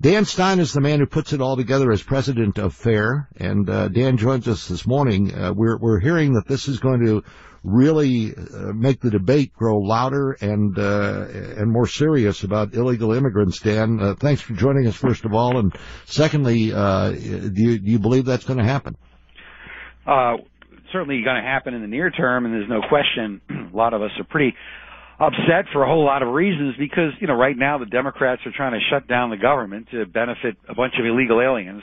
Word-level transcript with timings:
Dan 0.00 0.24
Stein 0.24 0.60
is 0.60 0.72
the 0.72 0.80
man 0.80 0.98
who 0.98 1.04
puts 1.04 1.34
it 1.34 1.42
all 1.42 1.56
together 1.56 1.92
as 1.92 2.02
president 2.02 2.58
of 2.58 2.74
FAIR, 2.74 3.28
and 3.36 3.68
uh, 3.68 3.88
Dan 3.88 4.16
joins 4.16 4.48
us 4.48 4.66
this 4.66 4.86
morning. 4.86 5.34
Uh, 5.34 5.52
we're 5.54 5.76
we're 5.76 6.00
hearing 6.00 6.32
that 6.34 6.48
this 6.48 6.68
is 6.68 6.78
going 6.78 7.04
to 7.04 7.22
really 7.62 8.34
uh, 8.34 8.72
make 8.72 9.00
the 9.00 9.10
debate 9.10 9.52
grow 9.52 9.76
louder 9.76 10.32
and 10.40 10.78
uh, 10.78 11.26
and 11.58 11.70
more 11.70 11.86
serious 11.86 12.44
about 12.44 12.72
illegal 12.72 13.12
immigrants. 13.12 13.60
Dan, 13.60 14.00
uh, 14.00 14.14
thanks 14.14 14.40
for 14.40 14.54
joining 14.54 14.86
us 14.86 14.96
first 14.96 15.26
of 15.26 15.34
all, 15.34 15.58
and 15.58 15.74
secondly, 16.06 16.72
uh, 16.72 17.10
do 17.10 17.52
you 17.54 17.78
do 17.78 17.90
you 17.90 17.98
believe 17.98 18.24
that's 18.24 18.46
going 18.46 18.58
to 18.58 18.64
happen? 18.64 18.96
Uh, 20.06 20.36
certainly 20.94 21.20
going 21.22 21.36
to 21.36 21.46
happen 21.46 21.74
in 21.74 21.82
the 21.82 21.86
near 21.86 22.10
term, 22.10 22.46
and 22.46 22.54
there's 22.54 22.70
no 22.70 22.80
question. 22.88 23.42
a 23.70 23.76
lot 23.76 23.92
of 23.92 24.00
us 24.00 24.12
are 24.18 24.24
pretty 24.24 24.56
upset 25.20 25.66
for 25.72 25.82
a 25.82 25.86
whole 25.86 26.04
lot 26.04 26.22
of 26.22 26.32
reasons 26.32 26.74
because 26.78 27.12
you 27.20 27.26
know 27.26 27.34
right 27.34 27.56
now 27.56 27.78
the 27.78 27.86
Democrats 27.86 28.42
are 28.46 28.52
trying 28.56 28.72
to 28.72 28.80
shut 28.90 29.06
down 29.06 29.30
the 29.30 29.36
government 29.36 29.88
to 29.92 30.06
benefit 30.06 30.56
a 30.68 30.74
bunch 30.74 30.94
of 30.98 31.04
illegal 31.04 31.40
aliens 31.40 31.82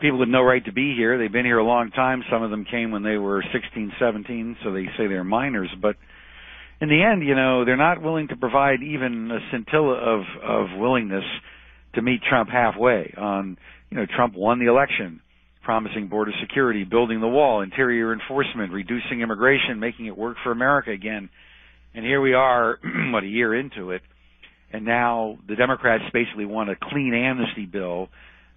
people 0.00 0.18
with 0.18 0.28
no 0.28 0.42
right 0.42 0.64
to 0.64 0.72
be 0.72 0.94
here. 0.96 1.18
They've 1.18 1.30
been 1.30 1.44
here 1.44 1.58
a 1.58 1.64
long 1.64 1.90
time. 1.90 2.24
Some 2.30 2.42
of 2.42 2.50
them 2.50 2.64
came 2.64 2.90
when 2.90 3.02
they 3.02 3.16
were 3.16 3.44
16, 3.52 3.92
17, 4.00 4.56
so 4.64 4.72
they 4.72 4.86
say 4.96 5.06
they're 5.06 5.24
minors. 5.24 5.70
But 5.80 5.96
in 6.80 6.88
the 6.88 7.02
end, 7.02 7.26
you 7.26 7.34
know, 7.34 7.64
they're 7.64 7.76
not 7.76 8.02
willing 8.02 8.28
to 8.28 8.36
provide 8.36 8.82
even 8.82 9.30
a 9.30 9.38
scintilla 9.50 9.94
of 9.94 10.22
of 10.42 10.78
willingness 10.78 11.24
to 11.94 12.02
meet 12.02 12.22
Trump 12.28 12.48
halfway. 12.50 13.14
On 13.16 13.58
you 13.90 13.98
know, 13.98 14.06
Trump 14.06 14.34
won 14.34 14.58
the 14.58 14.66
election, 14.66 15.20
promising 15.62 16.08
border 16.08 16.32
security, 16.40 16.84
building 16.84 17.20
the 17.20 17.28
wall, 17.28 17.60
interior 17.60 18.12
enforcement, 18.12 18.72
reducing 18.72 19.20
immigration, 19.20 19.78
making 19.78 20.06
it 20.06 20.16
work 20.16 20.36
for 20.42 20.52
America 20.52 20.90
again. 20.90 21.28
And 21.94 22.04
here 22.04 22.20
we 22.20 22.34
are, 22.34 22.78
what 23.12 23.24
a 23.24 23.28
year 23.28 23.54
into 23.54 23.90
it, 23.90 24.02
and 24.72 24.84
now 24.84 25.38
the 25.48 25.56
Democrats 25.56 26.04
basically 26.12 26.44
want 26.44 26.70
a 26.70 26.76
clean 26.76 27.12
amnesty 27.14 27.66
bill 27.66 28.08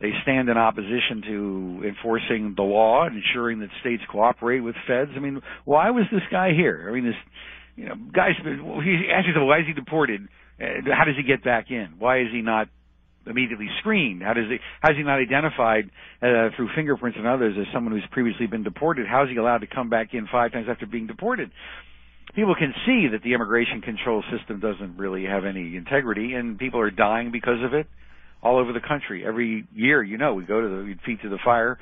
they 0.04 0.12
stand 0.24 0.50
in 0.50 0.58
opposition 0.58 1.24
to 1.28 1.88
enforcing 1.88 2.54
the 2.58 2.62
law 2.62 3.06
and 3.06 3.16
ensuring 3.16 3.60
that 3.62 3.70
states 3.80 4.04
cooperate 4.12 4.60
with 4.60 4.76
feds. 4.86 5.12
I 5.16 5.20
mean, 5.20 5.42
why 5.64 5.92
was 5.92 6.04
this 6.12 6.22
guy 6.30 6.52
here? 6.54 6.88
I 6.90 6.94
mean, 6.94 7.06
this, 7.06 7.16
you 7.78 7.86
know, 7.86 7.96
guy's 8.14 8.36
he 8.44 9.08
asked 9.10 9.28
himself, 9.28 9.48
why 9.48 9.60
is 9.60 9.66
he 9.66 9.72
deported? 9.72 10.28
How 10.60 11.06
does 11.06 11.16
he 11.16 11.24
get 11.24 11.42
back 11.42 11.72
in? 11.72 11.96
Why 12.00 12.20
is 12.20 12.28
he 12.34 12.42
not 12.42 12.68
immediately 13.26 13.70
screened? 13.80 14.22
How 14.22 14.34
does 14.34 14.50
he, 14.50 14.58
how 14.82 14.92
is 14.92 14.98
he 14.98 15.04
not 15.04 15.20
identified 15.20 15.90
uh, 16.22 16.52
through 16.58 16.68
fingerprints 16.76 17.18
and 17.18 17.26
others 17.26 17.56
as 17.58 17.66
someone 17.74 17.94
who's 17.94 18.04
previously 18.12 18.48
been 18.48 18.64
deported? 18.64 19.08
How 19.08 19.24
is 19.24 19.30
he 19.30 19.38
allowed 19.38 19.60
to 19.60 19.68
come 19.68 19.90
back 19.90 20.10
in 20.14 20.28
five 20.30 20.52
times 20.52 20.68
after 20.70 20.86
being 20.86 21.08
deported? 21.08 21.50
People 22.36 22.56
can 22.56 22.74
see 22.86 23.08
that 23.12 23.22
the 23.24 23.34
immigration 23.34 23.82
control 23.82 24.24
system 24.36 24.60
doesn't 24.60 24.98
really 24.98 25.26
have 25.26 25.46
any 25.46 25.76
integrity, 25.76 26.34
and 26.34 26.58
people 26.58 26.80
are 26.80 26.90
dying 26.90 27.32
because 27.32 27.64
of 27.64 27.74
it 27.74 27.88
all 28.42 28.58
over 28.58 28.74
the 28.74 28.80
country. 28.80 29.26
Every 29.26 29.68
year, 29.74 30.02
you 30.04 30.18
know, 30.18 30.34
we 30.34 30.44
go 30.44 30.62
to 30.62 30.68
the 30.68 30.84
we 30.84 30.96
feet 31.06 31.22
to 31.22 31.30
the 31.30 31.38
fire. 31.44 31.78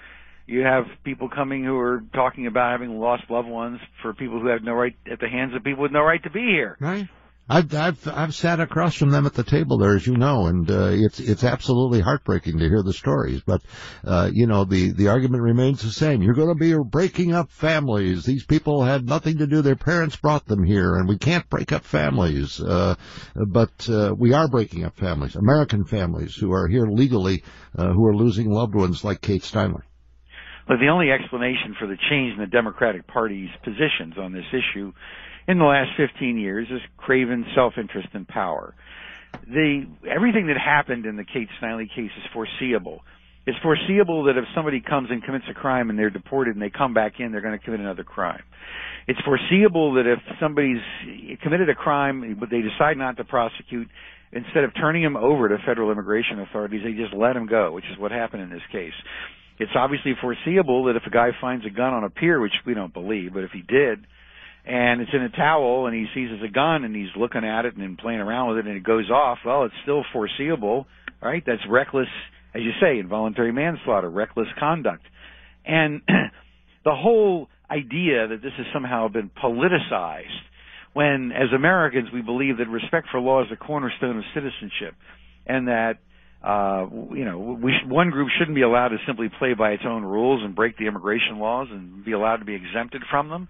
You 0.48 0.62
have 0.62 0.86
people 1.04 1.30
coming 1.30 1.64
who 1.64 1.78
are 1.78 2.04
talking 2.14 2.48
about 2.48 2.72
having 2.72 3.00
lost 3.00 3.24
loved 3.30 3.48
ones 3.48 3.80
for 4.02 4.14
people 4.14 4.42
who 4.42 4.48
have 4.48 4.64
no 4.64 4.74
right 4.74 4.96
at 5.10 5.20
the 5.20 5.30
hands 5.30 5.56
of 5.56 5.64
people 5.64 5.84
with 5.84 5.92
no 5.92 6.02
right 6.02 6.22
to 6.24 6.30
be 6.30 6.42
here. 6.42 6.78
Right. 6.80 7.08
I've 7.52 7.76
I've 7.76 8.08
I've 8.08 8.34
sat 8.34 8.62
across 8.62 8.96
from 8.96 9.10
them 9.10 9.26
at 9.26 9.34
the 9.34 9.44
table 9.44 9.78
there, 9.78 9.94
as 9.94 10.08
you 10.08 10.16
know, 10.16 10.48
and 10.48 10.72
uh, 10.72 10.92
it's 10.92 11.20
it's 11.20 11.44
absolutely 11.44 12.00
heartbreaking 12.00 12.58
to 12.58 12.70
hear 12.70 12.82
the 12.82 12.94
stories. 12.94 13.42
But 13.46 13.62
uh, 14.06 14.30
you 14.32 14.48
know, 14.48 14.64
the 14.64 14.94
the 14.94 15.10
argument 15.10 15.44
remains 15.44 15.82
the 15.82 15.92
same. 15.92 16.22
You're 16.22 16.34
going 16.34 16.48
to 16.48 16.56
be 16.56 16.74
breaking 16.90 17.34
up 17.34 17.52
families. 17.52 18.24
These 18.24 18.46
people 18.46 18.86
had 18.86 19.06
nothing 19.06 19.40
to 19.40 19.48
do. 19.48 19.62
Their 19.62 19.76
parents 19.76 20.16
brought 20.16 20.46
them 20.46 20.64
here, 20.64 20.96
and 20.96 21.10
we 21.10 21.18
can't 21.18 21.50
break 21.50 21.74
up 21.74 21.84
families. 21.84 22.62
Uh, 22.62 22.96
but 23.36 23.90
uh, 23.90 24.16
we 24.18 24.32
are 24.32 24.48
breaking 24.48 24.86
up 24.86 24.96
families, 24.96 25.36
American 25.36 25.84
families 25.84 26.34
who 26.34 26.54
are 26.54 26.70
here 26.70 26.86
legally, 26.86 27.44
uh, 27.78 27.92
who 27.92 28.06
are 28.06 28.16
losing 28.16 28.50
loved 28.50 28.76
ones, 28.76 29.04
like 29.04 29.20
Kate 29.20 29.44
Steinle. 29.44 29.82
But 30.70 30.78
the 30.78 30.88
only 30.88 31.12
explanation 31.12 31.76
for 31.78 31.86
the 31.86 31.98
change 32.10 32.34
in 32.34 32.40
the 32.40 32.48
Democratic 32.48 33.08
Party's 33.08 33.50
positions 33.62 34.14
on 34.18 34.32
this 34.32 34.46
issue 34.54 34.94
in 35.48 35.58
the 35.58 35.66
last 35.66 35.92
15 35.98 36.38
years 36.38 36.68
is 36.70 36.82
craven 36.98 37.46
self-interest 37.56 38.10
and 38.14 38.28
power. 38.28 38.74
The 39.48 39.86
everything 40.10 40.48
that 40.48 40.58
happened 40.58 41.06
in 41.06 41.16
the 41.16 41.24
Kate 41.24 41.48
Steinle 41.62 41.88
case 41.90 42.12
is 42.18 42.24
foreseeable. 42.34 43.02
It's 43.48 43.58
foreseeable 43.64 44.26
that 44.26 44.38
if 44.38 44.46
somebody 44.54 44.82
comes 44.82 45.10
and 45.10 45.24
commits 45.24 45.46
a 45.50 45.54
crime 45.54 45.90
and 45.90 45.98
they're 45.98 46.12
deported 46.12 46.56
and 46.56 46.62
they 46.62 46.70
come 46.70 46.94
back 46.94 47.14
in, 47.20 47.32
they're 47.32 47.42
going 47.42 47.58
to 47.58 47.64
commit 47.64 47.80
another 47.80 48.04
crime. 48.04 48.44
It's 49.08 49.20
foreseeable 49.22 49.96
that 49.96 50.06
if 50.06 50.20
somebody's 50.40 50.82
committed 51.42 51.70
a 51.70 51.76
crime 51.76 52.38
but 52.40 52.50
they 52.52 52.62
decide 52.62 52.98
not 52.98 53.18
to 53.18 53.24
prosecute, 53.24 53.88
instead 54.32 54.64
of 54.64 54.76
turning 54.76 55.02
him 55.02 55.18
over 55.18 55.50
to 55.50 55.58
federal 55.66 55.92
immigration 55.92 56.40
authorities, 56.40 56.82
they 56.84 56.94
just 56.94 57.14
let 57.16 57.36
him 57.36 57.48
go, 57.48 57.72
which 57.72 57.86
is 57.92 57.98
what 57.98 58.12
happened 58.12 58.44
in 58.44 58.50
this 58.50 58.62
case. 58.72 58.94
It's 59.58 59.72
obviously 59.76 60.14
foreseeable 60.22 60.86
that 60.86 60.96
if 60.96 61.04
a 61.08 61.10
guy 61.10 61.30
finds 61.40 61.66
a 61.66 61.70
gun 61.70 61.94
on 61.94 62.04
a 62.04 62.10
pier, 62.10 62.40
which 62.40 62.54
we 62.66 62.74
don't 62.74 62.94
believe, 62.94 63.34
but 63.34 63.44
if 63.44 63.52
he 63.52 63.62
did, 63.62 64.06
and 64.66 65.02
it's 65.02 65.12
in 65.14 65.22
a 65.22 65.30
towel 65.30 65.88
and 65.88 65.96
he 65.96 66.06
sees 66.14 66.30
it's 66.32 66.44
a 66.44 66.54
gun 66.54 66.84
and 66.84 66.96
he's 66.96 67.10
looking 67.18 67.44
at 67.44 67.66
it 67.66 67.76
and 67.76 67.98
playing 67.98 68.20
around 68.20 68.50
with 68.50 68.60
it 68.60 68.68
and 68.68 68.78
it 68.78 68.84
goes 68.84 69.10
off, 69.10 69.40
well, 69.46 69.66
it's 69.66 69.76
still 69.84 70.04
foreseeable, 70.14 70.86
right? 71.22 71.44
That's 71.46 71.62
reckless, 71.70 72.08
as 72.54 72.62
you 72.62 72.72
say, 72.80 73.00
involuntary 73.00 73.52
manslaughter, 73.52 74.10
reckless 74.10 74.48
conduct. 74.60 75.04
And 75.66 76.02
the 76.86 76.96
whole 76.96 77.48
idea 77.70 78.28
that 78.28 78.42
this 78.44 78.52
has 78.58 78.68
somehow 78.74 79.08
been 79.08 79.30
politicized 79.30 80.26
when 80.94 81.32
as 81.32 81.48
Americans 81.56 82.10
we 82.14 82.22
believe 82.22 82.58
that 82.58 82.68
respect 82.68 83.08
for 83.12 83.20
law 83.20 83.42
is 83.42 83.48
a 83.52 83.56
cornerstone 83.56 84.18
of 84.18 84.24
citizenship 84.34 84.94
and 85.48 85.68
that 85.68 86.00
uh, 86.44 86.88
you 87.14 87.24
know, 87.24 87.38
we 87.62 87.72
sh- 87.72 87.88
one 87.88 88.10
group 88.10 88.28
shouldn't 88.38 88.56
be 88.56 88.64
allowed 88.64 88.90
to 88.90 88.98
simply 89.06 89.30
play 89.38 89.54
by 89.54 89.72
its 89.72 89.84
own 89.86 90.04
rules 90.04 90.42
and 90.44 90.56
break 90.56 90.76
the 90.78 90.88
immigration 90.88 91.38
laws 91.38 91.68
and 91.70 92.04
be 92.04 92.14
allowed 92.14 92.38
to 92.38 92.46
be 92.46 92.56
exempted 92.56 93.04
from 93.12 93.30
them. 93.30 93.48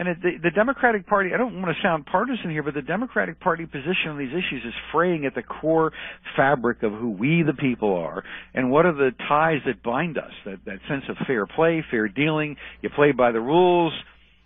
And 0.00 0.08
it, 0.08 0.16
the, 0.22 0.30
the 0.44 0.50
Democratic 0.50 1.06
Party, 1.06 1.28
I 1.34 1.36
don't 1.36 1.60
want 1.60 1.66
to 1.76 1.82
sound 1.82 2.06
partisan 2.06 2.48
here, 2.48 2.62
but 2.62 2.72
the 2.72 2.80
Democratic 2.80 3.38
Party 3.38 3.66
position 3.66 4.08
on 4.08 4.18
these 4.18 4.32
issues 4.32 4.64
is 4.64 4.72
fraying 4.94 5.26
at 5.26 5.34
the 5.34 5.42
core 5.42 5.92
fabric 6.34 6.82
of 6.82 6.92
who 6.92 7.10
we 7.10 7.44
the 7.46 7.52
people 7.52 7.94
are 7.96 8.24
and 8.54 8.70
what 8.70 8.86
are 8.86 8.94
the 8.94 9.10
ties 9.28 9.58
that 9.66 9.82
bind 9.82 10.16
us, 10.16 10.32
that, 10.46 10.64
that 10.64 10.78
sense 10.88 11.02
of 11.10 11.18
fair 11.26 11.46
play, 11.46 11.84
fair 11.90 12.08
dealing, 12.08 12.56
you 12.80 12.88
play 12.96 13.12
by 13.12 13.30
the 13.30 13.42
rules, 13.42 13.92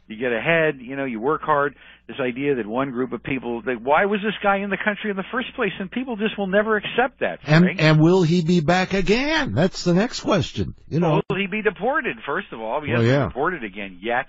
you 0.08 0.16
get 0.18 0.32
ahead, 0.32 0.80
you 0.80 0.96
know, 0.96 1.04
you 1.04 1.20
work 1.20 1.42
hard. 1.42 1.76
This 2.08 2.16
idea 2.20 2.56
that 2.56 2.66
one 2.66 2.90
group 2.90 3.12
of 3.12 3.22
people, 3.22 3.62
that 3.62 3.80
why 3.80 4.06
was 4.06 4.18
this 4.24 4.34
guy 4.42 4.56
in 4.56 4.70
the 4.70 4.76
country 4.76 5.08
in 5.10 5.16
the 5.16 5.24
first 5.30 5.54
place? 5.54 5.70
And 5.78 5.88
people 5.88 6.16
just 6.16 6.36
will 6.36 6.48
never 6.48 6.76
accept 6.76 7.20
that. 7.20 7.38
And, 7.44 7.78
and 7.78 8.00
will 8.00 8.24
he 8.24 8.42
be 8.42 8.60
back 8.60 8.92
again? 8.92 9.54
That's 9.54 9.84
the 9.84 9.94
next 9.94 10.20
question. 10.22 10.74
You 10.88 10.98
know, 10.98 11.22
will 11.30 11.38
he 11.38 11.46
be 11.46 11.62
deported? 11.62 12.16
First 12.26 12.48
of 12.52 12.60
all, 12.60 12.82
he 12.82 12.90
hasn't 12.90 13.08
yeah. 13.08 13.28
deported 13.28 13.62
again 13.62 14.00
yet. 14.02 14.26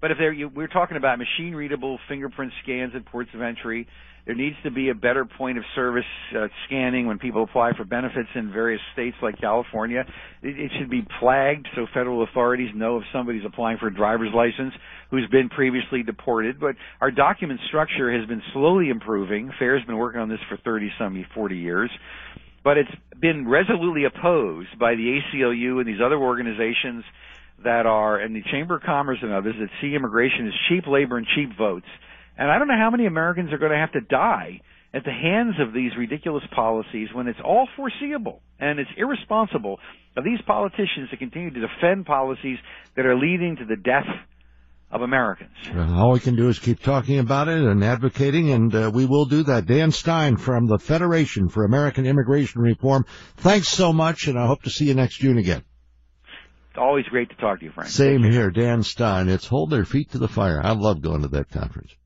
But 0.00 0.10
if 0.10 0.18
you, 0.36 0.48
we're 0.48 0.68
talking 0.68 0.96
about 0.96 1.18
machine 1.18 1.54
readable 1.54 1.98
fingerprint 2.08 2.52
scans 2.62 2.92
at 2.94 3.06
ports 3.06 3.30
of 3.34 3.40
entry, 3.40 3.86
there 4.26 4.34
needs 4.34 4.56
to 4.64 4.72
be 4.72 4.88
a 4.88 4.94
better 4.94 5.24
point 5.24 5.56
of 5.56 5.64
service 5.76 6.04
uh, 6.36 6.48
scanning 6.66 7.06
when 7.06 7.18
people 7.18 7.44
apply 7.44 7.72
for 7.76 7.84
benefits 7.84 8.28
in 8.34 8.52
various 8.52 8.80
states 8.92 9.16
like 9.22 9.40
California. 9.40 10.04
It, 10.42 10.58
it 10.58 10.72
should 10.78 10.90
be 10.90 11.06
flagged 11.20 11.68
so 11.76 11.86
federal 11.94 12.24
authorities 12.24 12.70
know 12.74 12.98
if 12.98 13.04
somebody's 13.12 13.44
applying 13.46 13.78
for 13.78 13.86
a 13.86 13.94
driver's 13.94 14.34
license 14.34 14.74
who's 15.10 15.28
been 15.30 15.48
previously 15.48 16.02
deported. 16.02 16.58
But 16.58 16.74
our 17.00 17.12
document 17.12 17.60
structure 17.68 18.12
has 18.18 18.26
been 18.26 18.42
slowly 18.52 18.90
improving. 18.90 19.52
FAIR's 19.60 19.84
been 19.84 19.96
working 19.96 20.20
on 20.20 20.28
this 20.28 20.40
for 20.48 20.56
30 20.56 20.90
some 20.98 21.24
40 21.32 21.56
years. 21.56 21.90
But 22.64 22.78
it's 22.78 22.90
been 23.20 23.46
resolutely 23.46 24.04
opposed 24.06 24.76
by 24.76 24.96
the 24.96 25.20
ACLU 25.20 25.78
and 25.78 25.86
these 25.86 26.00
other 26.04 26.18
organizations 26.18 27.04
that 27.64 27.86
are 27.86 28.20
in 28.20 28.32
the 28.32 28.42
Chamber 28.50 28.76
of 28.76 28.82
Commerce 28.82 29.18
and 29.22 29.32
others 29.32 29.54
that 29.58 29.68
see 29.80 29.94
immigration 29.94 30.46
as 30.46 30.52
cheap 30.68 30.86
labor 30.86 31.16
and 31.16 31.26
cheap 31.34 31.56
votes. 31.56 31.86
And 32.38 32.50
I 32.50 32.58
don't 32.58 32.68
know 32.68 32.78
how 32.78 32.90
many 32.90 33.06
Americans 33.06 33.52
are 33.52 33.58
going 33.58 33.72
to 33.72 33.78
have 33.78 33.92
to 33.92 34.00
die 34.00 34.60
at 34.94 35.04
the 35.04 35.12
hands 35.12 35.54
of 35.60 35.74
these 35.74 35.92
ridiculous 35.98 36.44
policies 36.54 37.08
when 37.12 37.26
it's 37.28 37.38
all 37.44 37.68
foreseeable 37.76 38.40
and 38.58 38.78
it's 38.78 38.90
irresponsible 38.96 39.78
of 40.16 40.24
these 40.24 40.40
politicians 40.46 41.10
to 41.10 41.16
continue 41.16 41.50
to 41.50 41.60
defend 41.60 42.06
policies 42.06 42.58
that 42.96 43.04
are 43.04 43.16
leading 43.16 43.56
to 43.56 43.64
the 43.64 43.76
death 43.76 44.06
of 44.90 45.02
Americans. 45.02 45.50
all 45.74 46.12
we 46.12 46.20
can 46.20 46.36
do 46.36 46.48
is 46.48 46.58
keep 46.58 46.80
talking 46.80 47.18
about 47.18 47.48
it 47.48 47.58
and 47.58 47.82
advocating, 47.82 48.52
and 48.52 48.74
uh, 48.74 48.90
we 48.94 49.04
will 49.04 49.24
do 49.24 49.42
that. 49.42 49.66
Dan 49.66 49.90
Stein 49.90 50.36
from 50.36 50.66
the 50.66 50.78
Federation 50.78 51.48
for 51.48 51.64
American 51.64 52.06
Immigration 52.06 52.60
Reform, 52.62 53.04
thanks 53.36 53.68
so 53.68 53.92
much, 53.92 54.28
and 54.28 54.38
I 54.38 54.46
hope 54.46 54.62
to 54.62 54.70
see 54.70 54.86
you 54.86 54.94
next 54.94 55.18
June 55.18 55.38
again. 55.38 55.64
It's 56.76 56.82
always 56.82 57.06
great 57.06 57.30
to 57.30 57.36
talk 57.36 57.60
to 57.60 57.64
you, 57.64 57.70
Frank. 57.70 57.88
Same 57.88 58.22
here, 58.22 58.50
Dan 58.50 58.82
Stein. 58.82 59.30
It's 59.30 59.46
hold 59.46 59.70
their 59.70 59.86
feet 59.86 60.10
to 60.10 60.18
the 60.18 60.28
fire. 60.28 60.60
I 60.62 60.72
love 60.72 61.00
going 61.00 61.22
to 61.22 61.28
that 61.28 61.48
conference. 61.48 61.96